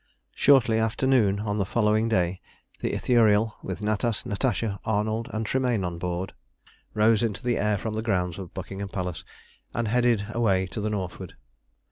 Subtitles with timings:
[0.33, 2.41] Shortly after noon on the following day
[2.79, 6.33] the Ithuriel, with Natas, Natasha, Arnold, and Tremayne on board,
[6.95, 9.23] rose into the air from the grounds of Buckingham Palace
[9.75, 11.35] and headed away to the northward.